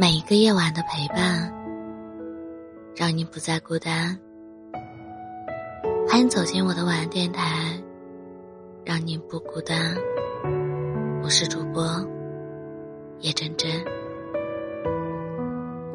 [0.00, 1.52] 每一个夜晚的陪伴，
[2.94, 4.16] 让你不再孤单。
[6.08, 7.42] 欢迎走进我的晚安电台，
[8.84, 9.96] 让你不孤单。
[11.20, 11.84] 我是主播
[13.22, 13.68] 叶真真。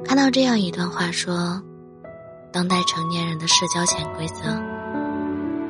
[0.04, 1.64] 看到这样一段话说：
[2.52, 4.62] 当代成年人的社交潜规则，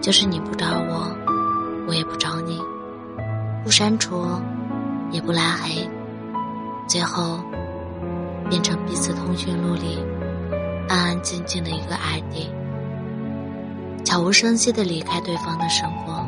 [0.02, 1.16] 就是你不找我，
[1.88, 2.60] 我也不找你，
[3.64, 4.26] 不删除，
[5.12, 5.88] 也不拉黑，
[6.88, 7.38] 最后。
[8.54, 9.98] 变成彼此通讯录里
[10.88, 12.48] 安安静静的一个 ID，
[14.06, 16.24] 悄无声息的离开对方的生活，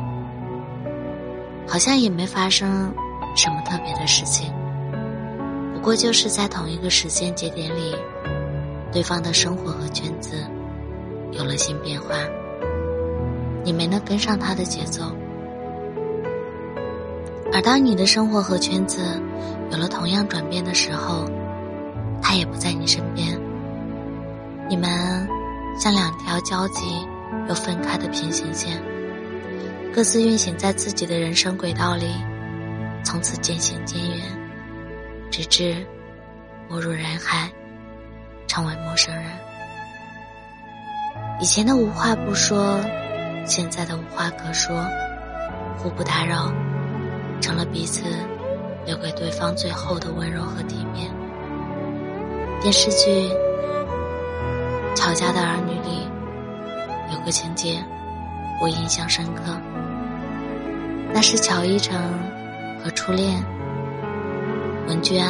[1.68, 2.92] 好像也没发生
[3.36, 4.52] 什么特别的事情。
[5.72, 7.94] 不过就是在同一个时间节点里，
[8.90, 10.44] 对方的生活和圈子
[11.30, 12.08] 有了新变化，
[13.62, 15.04] 你没能跟上他的节奏。
[17.52, 19.22] 而当你的生活和圈子
[19.70, 21.24] 有了同样转变的时候，
[22.22, 23.38] 他也不在你身边，
[24.68, 25.28] 你们
[25.78, 27.06] 像两条交集
[27.48, 28.82] 又分开的平行线，
[29.92, 32.06] 各自运行在自己的人生轨道里，
[33.04, 34.20] 从此渐行渐远，
[35.30, 35.86] 直至
[36.68, 37.50] 没入人海，
[38.46, 39.24] 成为陌生人。
[41.40, 42.80] 以前的无话不说，
[43.44, 44.84] 现在的无话可说，
[45.78, 46.52] 互不打扰，
[47.40, 48.02] 成了彼此
[48.86, 51.10] 留给对方最后的温柔和体面。
[52.62, 53.10] 电视剧
[54.94, 56.08] 《乔家的儿女》里
[57.12, 57.84] 有个情节，
[58.60, 59.42] 我印象深刻。
[61.12, 61.96] 那是乔一成
[62.82, 63.42] 和初恋
[64.88, 65.24] 文娟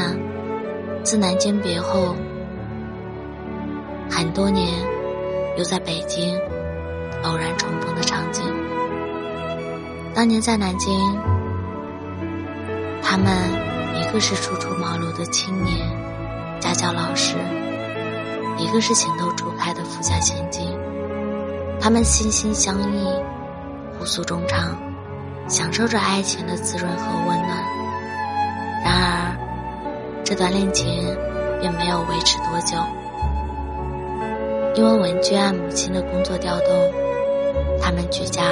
[1.02, 2.16] 自南京别后
[4.10, 4.66] 很多年，
[5.58, 6.38] 又在北京
[7.24, 8.44] 偶然重逢的场景。
[10.14, 11.18] 当年在南京，
[13.02, 13.26] 他们
[14.00, 15.95] 一个是初出茅庐的青年。
[16.60, 17.36] 家教老师，
[18.58, 20.66] 一个是情窦初开的富家千金，
[21.80, 23.06] 他们心心相印，
[23.98, 24.76] 互诉衷肠，
[25.48, 27.48] 享受着爱情的滋润和温暖。
[28.84, 29.36] 然而，
[30.24, 30.86] 这段恋情
[31.60, 32.76] 并没有维持多久，
[34.74, 36.68] 因为文娟按母亲的工作调动，
[37.80, 38.42] 他们举家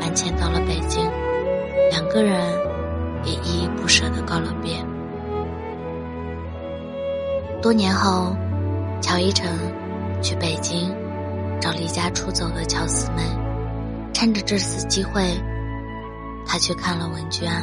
[0.00, 1.08] 搬迁到了北京，
[1.90, 2.40] 两个人
[3.24, 4.84] 也依依不舍地告了别。
[7.60, 8.36] 多年后，
[9.02, 9.46] 乔一成
[10.22, 10.94] 去北京
[11.60, 13.22] 找离家出走的乔四妹，
[14.14, 15.36] 趁着这次机会，
[16.46, 17.62] 他去看了文君安，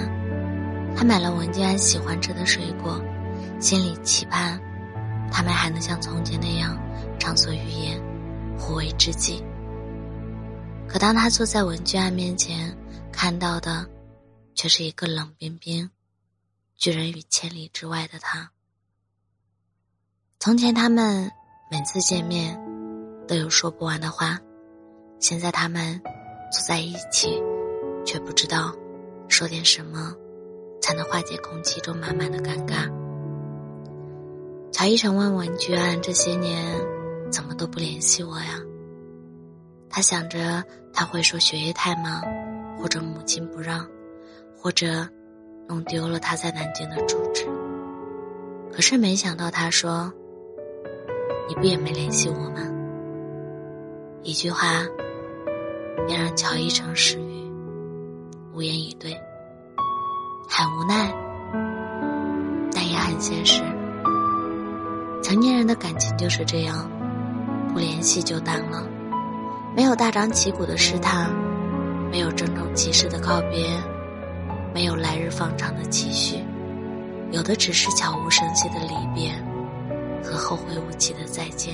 [0.98, 3.02] 他买了文君安喜欢吃的水果，
[3.62, 4.60] 心里期盼
[5.32, 6.78] 他们还能像从前那样
[7.18, 7.98] 畅所欲言，
[8.58, 9.42] 互为知己。
[10.90, 12.78] 可当他坐在文君安面前，
[13.14, 13.88] 看到的
[14.56, 15.90] 却是一个冷冰冰、
[16.76, 18.52] 拒人于千里之外的他。
[20.46, 21.32] 从前，他们
[21.72, 22.56] 每次见面
[23.28, 24.38] 都有说不完的话，
[25.20, 26.00] 现在他们
[26.52, 27.42] 坐在一起，
[28.06, 28.72] 却不知道
[29.28, 30.14] 说点什么
[30.80, 32.88] 才能化解空气中满满的尴尬。
[34.72, 36.80] 乔一成问文居安：“这些年
[37.32, 38.60] 怎么都不联系我呀？”
[39.90, 40.64] 他想着
[40.94, 42.22] 他会说学业太忙，
[42.78, 43.84] 或者母亲不让，
[44.56, 45.10] 或者
[45.68, 47.48] 弄丢了他在南京的住址。
[48.72, 50.14] 可是没想到他说。
[51.48, 52.62] 你不也没联系我吗？
[54.24, 54.84] 一句话，
[56.08, 57.52] 便让乔一成失语，
[58.52, 59.12] 无言以对，
[60.50, 61.14] 很无奈，
[62.72, 63.62] 但也很现实。
[65.22, 66.90] 成年人的感情就是这样，
[67.74, 68.84] 不联系就淡了，
[69.76, 71.32] 没有大张旗鼓的试探，
[72.10, 73.70] 没有郑重其事的告别，
[74.74, 76.44] 没有来日方长的期许，
[77.30, 79.32] 有的只是悄无声息的离别。
[80.36, 81.74] 后会无期的再见。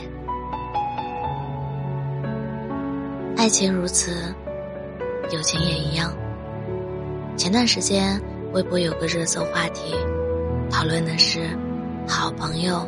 [3.37, 4.33] 爱情如此，
[5.31, 6.13] 友情也一样。
[7.35, 8.21] 前段时间，
[8.53, 9.95] 微博有个热搜话题，
[10.69, 11.39] 讨论的是
[12.07, 12.87] 好朋友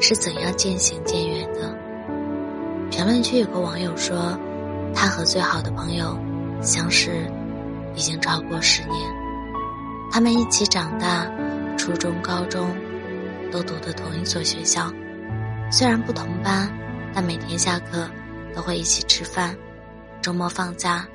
[0.00, 1.72] 是怎样渐行渐远的。
[2.90, 4.36] 评论区有个网友说，
[4.92, 6.18] 他和最好的朋友
[6.60, 7.30] 相识
[7.94, 8.94] 已经超过十年，
[10.10, 11.30] 他们一起长大，
[11.76, 12.68] 初中、高中。
[13.50, 14.90] 都读的同一所学校，
[15.70, 16.70] 虽然不同班，
[17.12, 18.08] 但每天下课
[18.54, 19.56] 都会一起吃饭，
[20.22, 21.06] 周末放假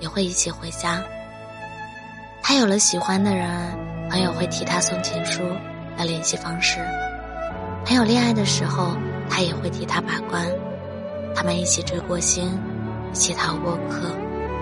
[0.00, 1.02] 也会一起回家。
[2.42, 3.48] 他有了喜欢的人，
[4.10, 5.42] 朋友会替他送情书
[5.98, 6.78] 要联系方式；
[7.84, 8.96] 朋友恋爱的时候，
[9.28, 10.46] 他也会替他把关。
[11.34, 12.58] 他们一起追过星，
[13.12, 14.10] 一起逃过课，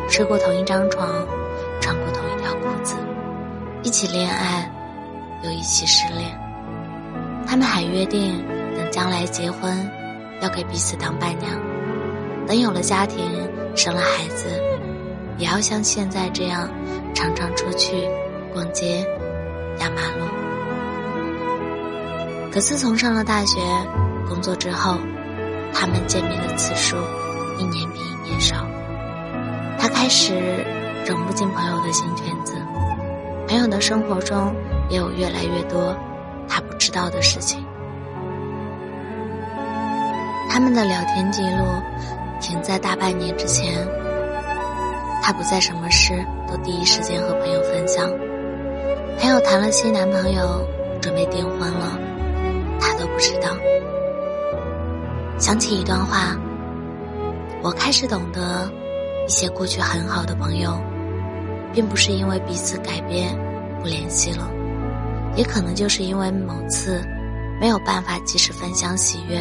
[0.09, 1.09] 睡过同一张床，
[1.81, 2.97] 穿过同一条裤子，
[3.83, 4.71] 一起恋爱，
[5.43, 6.40] 又一起失恋。
[7.51, 8.41] 他们还约定，
[8.77, 9.77] 等将来结婚，
[10.41, 11.51] 要给彼此当伴娘；
[12.47, 13.29] 等有了家庭，
[13.75, 14.47] 生了孩子，
[15.37, 16.71] 也要像现在这样，
[17.13, 18.09] 常常出去
[18.53, 19.05] 逛街、
[19.81, 20.25] 压马路。
[22.53, 23.59] 可自从上了大学、
[24.29, 24.95] 工作之后，
[25.75, 26.97] 他们见面的次数
[27.59, 28.65] 一年比一年少。
[29.77, 30.65] 他开始
[31.05, 32.55] 融不进朋友的新圈子，
[33.49, 34.55] 朋友的生活中
[34.89, 35.97] 也有越来越多
[36.91, 37.65] 知道的事情。
[40.49, 41.65] 他们的聊天记录
[42.41, 43.87] 停在大半年之前，
[45.23, 46.13] 他不再什么事
[46.49, 48.11] 都第一时间和朋友分享。
[49.21, 50.67] 朋友谈了新男朋友，
[51.01, 51.97] 准备订婚了，
[52.81, 53.51] 他都不知道。
[55.39, 56.37] 想起一段话，
[57.63, 58.69] 我开始懂得，
[59.29, 60.77] 一些过去很好的朋友，
[61.73, 63.39] 并不是因为彼此改变
[63.81, 64.51] 不联系了，
[65.37, 67.03] 也可能就是因为某次
[67.61, 69.41] 没有办法及时分享喜悦，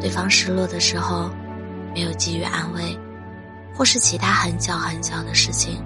[0.00, 1.30] 对方失落的时候
[1.94, 2.98] 没有给予安慰，
[3.74, 5.84] 或是其他很小很小的事情，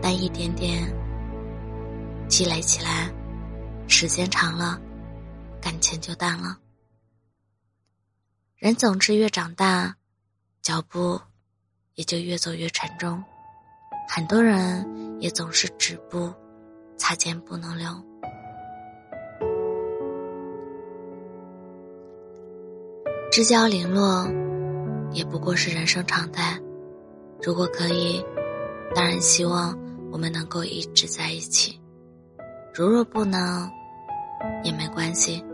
[0.00, 0.82] 但一点点
[2.28, 3.10] 积累起来，
[3.86, 4.80] 时间长了，
[5.60, 6.58] 感情就淡了。
[8.56, 9.94] 人总是越长大，
[10.62, 11.20] 脚步
[11.96, 13.22] 也就越走越沉重。
[14.08, 14.86] 很多人
[15.20, 16.32] 也总是止步，
[16.96, 17.88] 擦肩不能留。
[23.30, 24.26] 知交零落，
[25.12, 26.58] 也不过是人生常态。
[27.42, 28.24] 如果可以，
[28.94, 29.78] 当然希望
[30.10, 31.80] 我们能够一直在一起。
[32.74, 33.70] 如若不能，
[34.62, 35.44] 也没关系，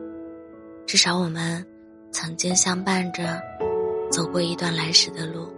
[0.86, 1.66] 至少我们。
[2.12, 3.40] 曾经相伴着
[4.10, 5.48] 走过一段来时的路，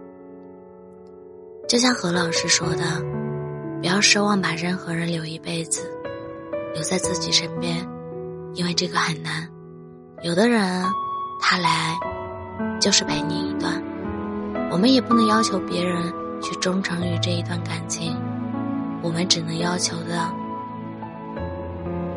[1.67, 2.85] 就像何老师说的
[3.83, 5.83] ：“不要奢望把任何人留一辈子，
[6.73, 7.85] 留在自己身边，
[8.55, 9.49] 因为这个很难。
[10.23, 10.85] 有的人，
[11.41, 11.99] 他来
[12.81, 13.83] 就是陪你一段，
[14.71, 16.01] 我们也不能要求别人
[16.41, 18.17] 去忠诚于这一段感情，
[19.03, 20.33] 我们只能要求的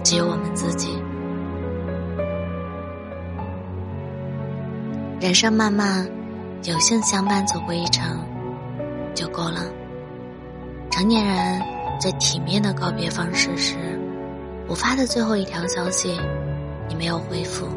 [0.03, 1.01] 只有我们自己。”
[5.19, 6.07] 人生漫漫，
[6.61, 8.19] 有幸相伴走过一程，
[9.15, 9.63] 就够了。
[10.95, 11.61] 成年人
[11.99, 13.75] 最体面的告别方式是：
[14.65, 16.17] 我发的最后一条消息，
[16.87, 17.67] 你没有回复，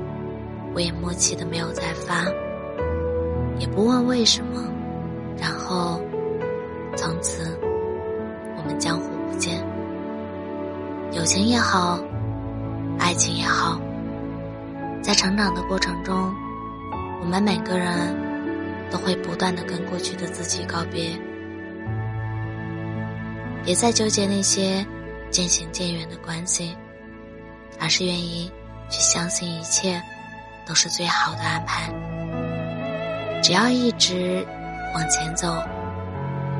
[0.73, 2.25] 我也默契的没有再发，
[3.59, 4.62] 也不问为什么，
[5.37, 6.00] 然后
[6.97, 7.59] 从此
[8.56, 9.67] 我们江湖不见。
[11.11, 11.99] 友情也好，
[13.00, 13.81] 爱情也好，
[15.03, 16.32] 在成长的过程中。
[17.21, 18.17] 我们每个人
[18.93, 21.11] 都会不断的跟过去的自己告别，
[23.69, 24.82] 别再纠结那些
[25.31, 26.75] 渐行渐远的关系，
[27.79, 28.50] 而是愿意
[28.88, 30.03] 去相信一切
[30.67, 31.93] 都是最好的安排。
[33.43, 34.43] 只要一直
[34.94, 35.62] 往前走，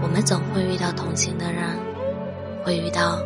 [0.02, 1.64] 我们总会遇到同行的人，
[2.62, 3.19] 会遇到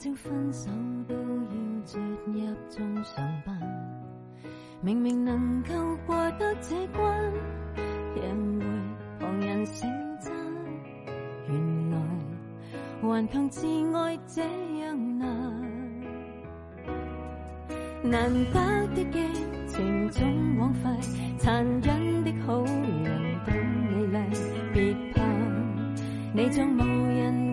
[0.00, 0.70] 那正分手
[1.06, 2.40] 都要进入
[2.70, 3.54] 中上班。
[4.80, 5.74] 明明能够
[6.06, 7.32] 过得这关，
[8.16, 8.64] 仍为
[9.18, 10.32] 旁人称赞。
[11.48, 11.98] 原来
[13.02, 14.42] 顽强自爱这
[14.80, 15.28] 样难，
[18.02, 19.18] 难得的激
[19.68, 20.88] 情总枉费，
[21.36, 22.64] 残忍的好。
[26.32, 27.49] 你像无人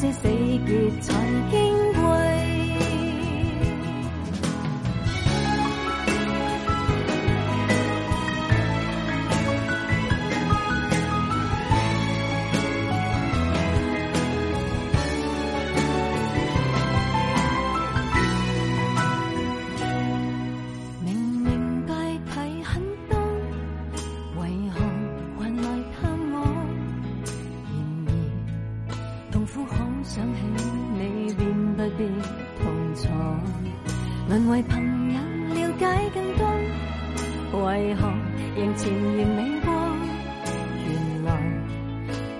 [0.00, 0.22] 讲好这死
[0.66, 1.69] 结才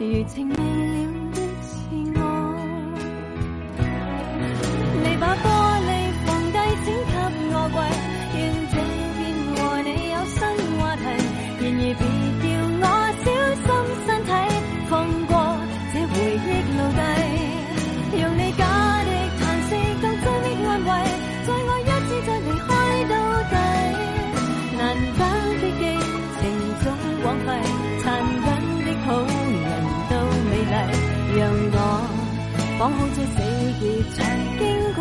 [0.00, 0.89] 如情未。
[32.92, 33.37] 好在死
[33.80, 34.18] 结才
[34.59, 34.61] 矜
[34.94, 35.00] 贵，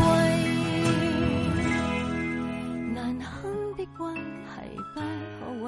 [2.94, 3.28] 难堪
[3.76, 4.20] 的关系
[4.94, 5.68] 不可畏，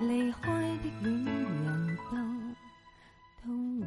[0.00, 0.42] 离开
[0.78, 1.66] 的恋人
[2.10, 2.12] 都
[3.42, 3.44] 痛
[3.80, 3.84] 会，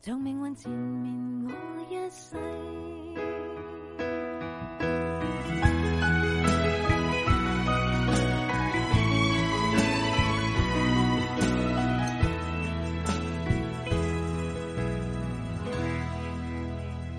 [0.00, 1.50] 像命运缠绵我
[1.90, 2.36] 一世。